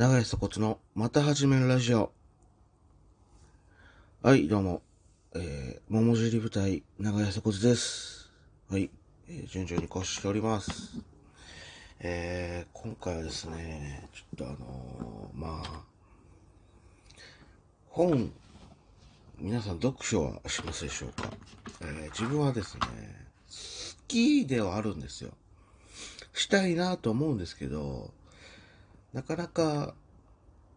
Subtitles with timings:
[0.00, 2.10] 長屋鎖骨のまた始めるラジオ。
[4.22, 4.80] はい、どうも。
[5.34, 8.30] えー、桃尻舞台、長屋鎖骨です。
[8.70, 8.88] はい、
[9.28, 10.96] えー順調に更新しております。
[11.98, 15.82] えー、今回はですね、ちょっとあのーまあ、
[17.90, 18.32] 本、
[19.38, 21.28] 皆さん読書はしますでしょうか、
[21.82, 22.80] えー自分はですね、
[23.50, 23.54] 好
[24.08, 25.32] きではあるんですよ。
[26.32, 28.14] したいなと思うんですけど、
[29.12, 29.94] なかなか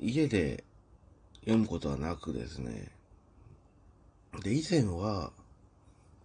[0.00, 0.64] 家で
[1.40, 2.90] 読むことはなくですね。
[4.42, 5.32] で、以前は、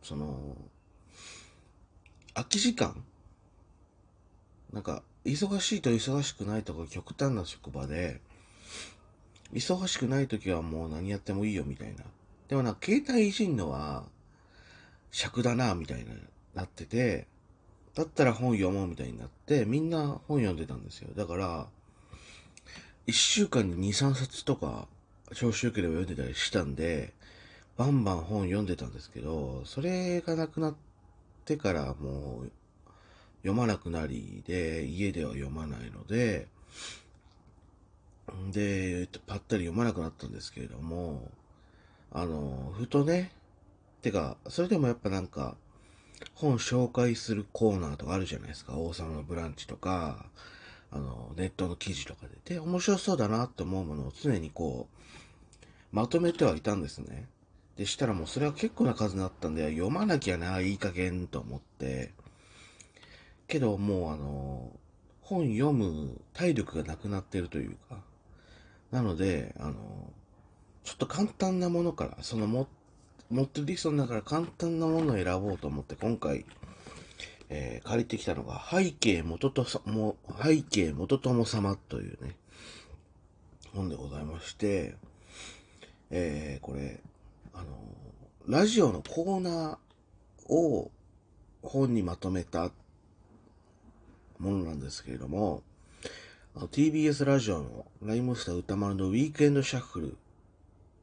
[0.01, 0.55] その、
[2.33, 3.03] 空き時間
[4.73, 8.21] なんか、忙しいと忙しくないとか極端な職場で、
[9.53, 12.03] 忙しくない時はもう何やってもいいよみたいな。
[12.47, 14.05] でもな携帯いじんのは
[15.11, 16.13] 尺だなみたいな、
[16.55, 17.27] なってて、
[17.93, 21.09] だったら本読もうみたいになって、みんな本読んでたんですよ。
[21.15, 21.67] だから、
[23.07, 24.87] 一週間に2、3冊とか、
[25.33, 27.13] 調子良ければ読んでたりしたんで、
[27.77, 30.75] バンバン本読んでたんですけど、それがなくなっ
[31.45, 32.51] てからもう、
[33.41, 36.47] 読まなくなりで、家では読まないので、
[38.51, 41.31] で、ぱったり読まなくなったんですけれども、
[42.11, 43.31] あの、ふとね、
[44.01, 45.57] てか、それでもやっぱなんか、
[46.35, 48.77] 本紹介するコーナーとかあるじゃないですか。
[48.77, 50.25] 王様のブランチとか、
[50.91, 52.55] あの、ネットの記事とかで。
[52.55, 57.27] で、面白そうだなって思うものを常にこう、まとめてはいたんですね。
[57.77, 62.13] で、したらもうそれは結構な数になったんで、読まなきゃな、いい加減と思って。
[63.47, 64.71] けどもうあの、
[65.21, 68.01] 本読む体力がなくなってるというか。
[68.91, 70.11] なので、あの、
[70.83, 72.67] ちょっと簡単なものから、そのも、
[73.29, 76.45] 持ってるリストの中から簡単なものを選ぼうと思って今回、
[77.53, 82.37] えー借りてきたのが、背景元とさ、も、背景元友様というね、
[83.75, 84.95] 本でございまして、
[86.09, 87.01] えーこれ、
[87.53, 87.65] あの、
[88.47, 90.91] ラジオのコーナーを
[91.61, 92.71] 本にまとめた
[94.39, 95.61] ものなんですけれども、
[96.55, 100.17] TBS ラジオのライムスター歌丸のウィークエンドシャッフル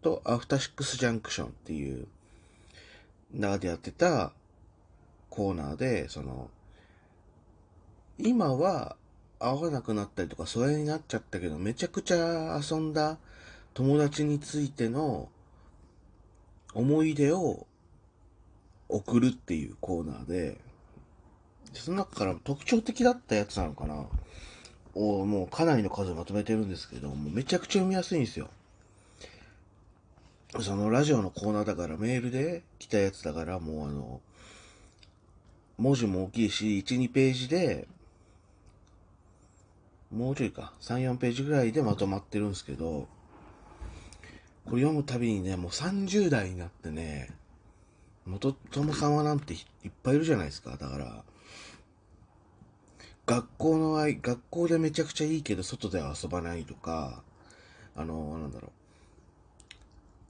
[0.01, 2.07] とアフターシックスジャンクションっていう
[3.35, 4.33] 中でやってた
[5.31, 6.51] コーナーで、その、
[8.19, 8.97] 今は
[9.39, 13.19] 会わなくなったりとか疎遠になっちゃったけど、めちゃくちゃ遊んだ
[13.75, 15.29] 友達についての
[16.75, 17.67] 思い出を
[18.89, 20.59] 送るっていうコーナーで、
[21.73, 24.07] その中から特徴的だったやつなのかな
[24.95, 28.49] をもうかなりの数まとめてるんですけど、もうめちゃくちゃ読みやすいんですよ。
[30.61, 34.21] そのラジオのコーナーだからメールで来たやつだからもうあの、
[35.79, 37.87] 文字も大きいし、1、2ページで、
[40.11, 43.07] もうちょいか、3、4ページぐらいでまとまってるんですけど、
[44.65, 47.31] これ読むたびにね、もう30代になってね、
[48.27, 49.61] 元友様なんていっ
[50.03, 50.73] ぱいいるじゃないですか。
[50.73, 51.25] だから、
[53.25, 57.23] 学校のあい、学校でめちゃくちゃいいけど、外では遊ばないとか、
[57.95, 58.88] あの、なんだろう。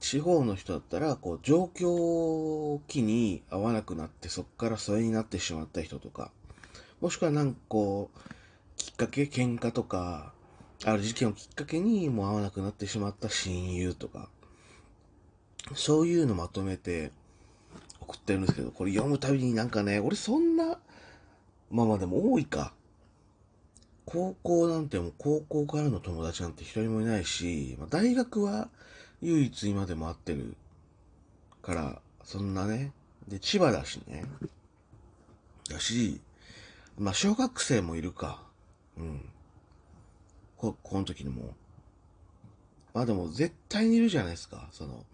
[0.09, 6.31] 地方の人だったら、こう、状況を機に会わなくなって、そこから疎遠になってしまった人とか、
[6.99, 8.19] もしくはなんかこう、
[8.75, 10.33] きっかけ、喧嘩とか、
[10.83, 14.29] ある事件をきっかけにもう会わなくなってしまった親友とか、
[15.75, 17.11] そういうのまとめて
[18.01, 20.79] 送ってるんですけど、これ読むたびになんかね、俺そんな、
[21.69, 22.73] まあまあでも多いか。
[24.05, 28.69] 高校なんてもう高校からの友達なんて一人もいないし、まあ、大学は
[29.21, 30.55] 唯一今でも会ってる
[31.61, 32.91] から、そんなね。
[33.27, 34.23] で、千葉だしね。
[35.69, 36.21] だし、
[36.97, 38.43] まあ小学生もいるか。
[38.97, 39.29] うん。
[40.57, 41.53] こ、この時にも。
[42.93, 44.67] まあでも絶対にいるじゃないですか。
[44.71, 45.05] その、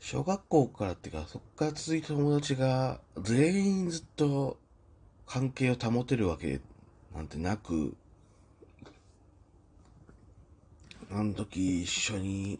[0.00, 4.58] 小学校からっていうか、そっから続いた友達が全員ずっと
[5.26, 6.60] 関係を保てるわけ
[7.14, 7.94] なんてなく、
[11.10, 12.58] あの時一緒に、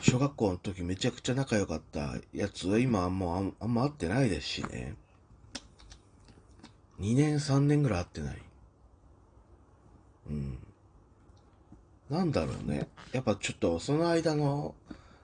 [0.00, 4.94] 小学校の時めちゃくちゃ仲良かったやつは今はもうあんま会ってないですしね。
[7.00, 8.42] 2年3年ぐらい会ってない。
[10.30, 10.58] うん。
[12.10, 12.88] なんだろうね。
[13.12, 14.74] やっぱちょっとその間の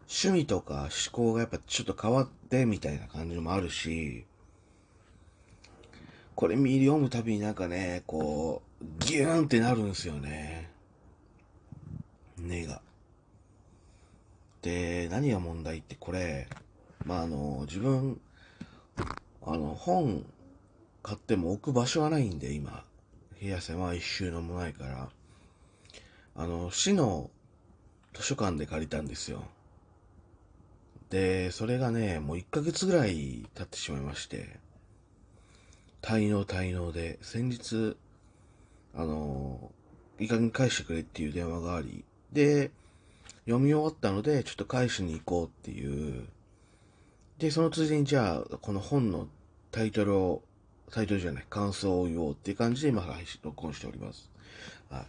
[0.08, 4.24] 趣味とか思考がやっぱちょっと変わってみたいな感じもあるし、
[6.34, 10.70] これ見読むたびになんかね、こう、ギューンってなるんですよね。
[12.40, 12.80] 根が。
[14.62, 16.48] で、何が問題ってこれ、
[17.04, 18.20] まあ、あの、自分、
[19.42, 20.24] あの、本
[21.02, 22.84] 買っても置く場所がないんで、今。
[23.40, 25.08] 部屋狭い収納もないから。
[26.34, 27.30] あの、市の
[28.14, 29.44] 図書館で借りたんですよ。
[31.10, 34.58] で、それがね、もう1ヶ月ぐらい経ってしまいまして、
[36.02, 37.96] 滞納滞納で、先日、
[38.94, 39.72] あの、
[40.18, 42.70] いい加減返してくれっていう電話があり、で、
[43.46, 46.26] 読み終わったので、ちょっと返しに行こうっていう。
[47.38, 49.28] で、そのついでにじゃあ、この本の
[49.70, 50.42] タイトルを、
[50.90, 54.30] タイトルじゃない、感想を言おうっていう感じで今配信、録音しております。
[54.90, 55.00] は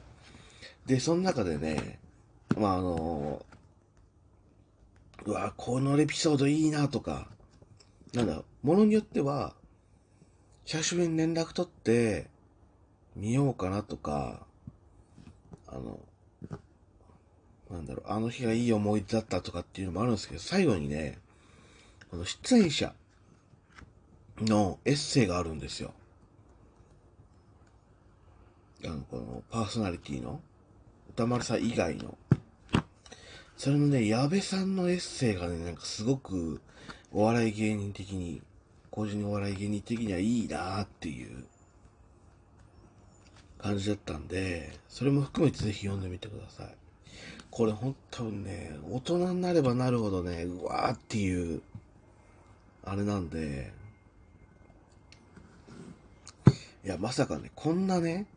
[0.86, 0.90] い。
[0.90, 2.00] で、その中でね、
[2.58, 3.46] まあ、あの、
[5.26, 7.30] うわ、このエピソードいいなとか、
[8.14, 9.54] なんだ、ものによっては、
[10.66, 12.28] 久しぶりに連絡取って、
[13.16, 14.46] 見ようかなとか、
[15.68, 16.00] あの、
[17.70, 21.20] なんだろう、あの日がいい思い出だったとかっていうのもあるんですけど、最後にね、
[22.10, 22.94] この出演者
[24.42, 25.94] のエッセイがあるんですよ。
[28.86, 30.42] あの、このパーソナリティの
[31.12, 32.18] 歌丸さん以外の。
[33.58, 36.62] それのね、矢部さんのエッセイがね、なんかすごく
[37.12, 38.42] お笑い芸人的に、
[38.90, 41.46] 個人お笑い芸人的にはいいなーっていう
[43.60, 46.76] 感じだったんで、それも含めてぜひ読んでみてください。
[47.52, 51.62] これほんとね、大人になればなるほどね、うわーっていう、
[52.84, 53.74] あれなんで、
[56.86, 58.28] いや、まさかね、こんなね、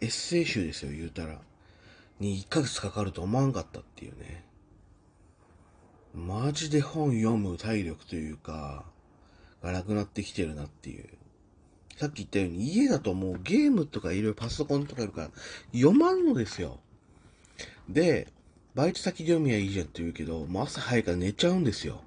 [0.00, 1.40] エッセイ集ですよ、言うたら。
[2.20, 4.44] に1ヶ月かかると思わんかったっていうね。
[6.14, 8.84] マジで本読む体力というか、
[9.62, 11.08] がなくなってきてるなっていう。
[11.96, 15.30] さっき言ったように家だともうゲームとかいろいろパソコンとかいるから
[15.72, 16.80] 読まんのですよ。
[17.88, 18.28] で、
[18.74, 22.00] バイト先で読みはいいじゃんって言うけど、もう朝早いから寝ちゃうんですよ。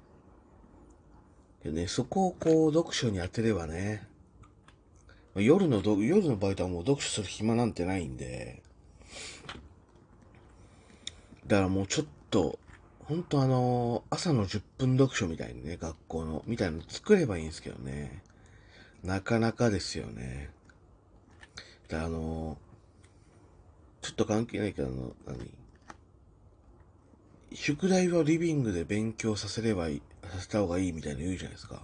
[1.62, 4.06] でね、そこをこう読書に当てればね、
[5.34, 8.62] 夜の夜のバイトはもう読書する暇なんてないんで、
[11.46, 12.58] だからもうちょっと、
[13.04, 18.22] ほんとあの朝の10分読書みたいにね、学校の、みたいなの作ればいいんですけどね。
[19.04, 20.50] なかなかですよね。
[21.88, 22.65] だあのちょっ
[24.16, 25.50] と関係ないけど、あの、何？
[27.52, 31.82] 宿題はリビングで勉強させればいい、させた方がいいみたいな言うじゃないですか。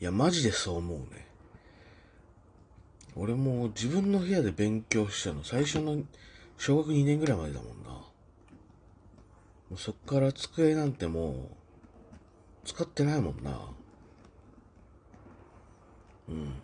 [0.00, 1.26] いや、マジでそう思うね。
[3.16, 6.02] 俺も自分の部屋で勉強したの最初の
[6.58, 7.90] 小学2年ぐらいまでだもんな。
[7.90, 8.04] も
[9.72, 11.34] うそっから机なんてもう
[12.64, 13.60] 使ってないもんな。
[16.28, 16.54] うん。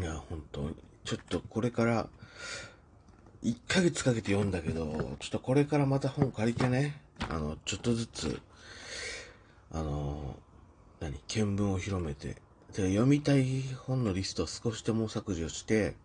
[0.00, 0.74] いや、本当に。
[1.10, 2.06] ちょっとこれから、
[3.42, 8.40] 1ヶ月かけて読んだけど、ちょっとこれからまた本借りてね、あの、ちょっとずつ、
[9.72, 10.36] あの、
[11.00, 12.36] 何、見聞を広めて、
[12.76, 15.96] で、読みたい本のリストを少しでも削除して、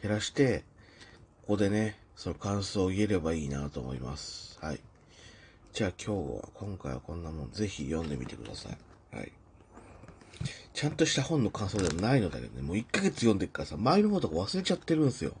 [0.00, 0.64] 減らして、
[1.42, 4.58] ここでね、その感想を言えればいいなと思います。
[4.62, 4.80] はい。
[5.74, 8.78] じゃあ今日は、今回はこんなもん、ぜひ読んでみてください。
[9.14, 9.39] はい。
[10.80, 15.34] ちゃんとした本の感想でもないのだけどね、もう1ヶ月読んでっからさ、前の方とか忘れちゃってるんですよ。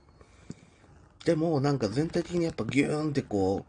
[1.24, 3.64] でも、なんか全体的にやっぱギューンってこ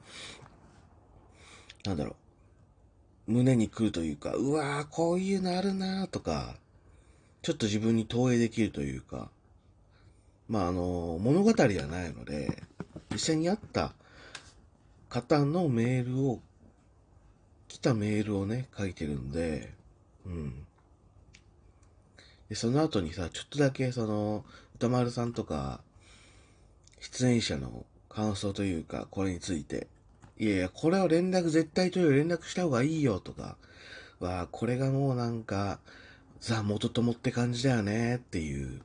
[1.85, 2.17] う、なんだろ
[3.29, 6.55] う、胸に来るというか、うわー、こういうのあるなーとか、
[7.41, 9.29] ちょっと自分に投影できるというか、
[10.49, 12.63] まあ、あの、物語ではないので、
[13.13, 13.93] 実際にあった
[15.07, 16.41] 方のメールを、
[17.69, 19.73] 来たメールをね、書いてるんで、
[20.25, 20.67] うん。
[22.51, 24.43] で、その後にさ、ちょっとだけその、
[24.75, 25.79] 歌丸さんとか、
[26.99, 29.87] 出演者の感想というか、これについて、
[30.37, 33.55] いやいや、これを連絡絶対取る連絡した方がいいよとか、
[34.19, 35.79] わあ、これがもうなんか、
[36.41, 38.81] ザ・元友って感じだよねっていう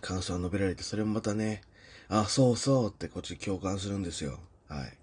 [0.00, 1.62] 感想を述べられて、それもまたね、
[2.08, 4.40] あ、そうそうってこっち共感するんですよ。
[4.66, 4.98] はい。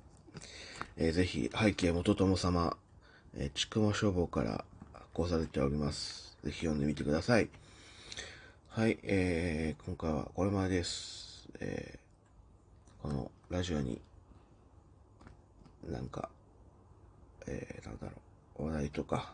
[0.98, 2.76] えー、ぜひ、背景元友様、
[3.34, 6.25] えー、ちくま消防から発行されております。
[6.46, 7.50] ぜひ読んでみてください。
[8.70, 11.50] はい、えー、今回はこれまでです。
[11.60, 14.00] えー、このラジオに、
[15.90, 16.30] なんか、
[17.48, 18.12] えー、なんだろ
[18.60, 19.34] う、話題とか、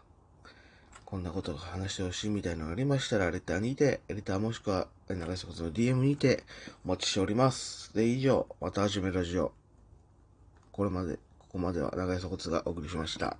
[1.03, 6.45] こんなことを話してほしいみたいなのがありましたら、レターにて、レターもしくは、長瀬ことの DM にて
[6.85, 7.93] お待ちしております。
[7.93, 9.51] で、以上、また始めラジオ。
[10.71, 13.35] これまで、ここまでは長井そこつがお送りしました。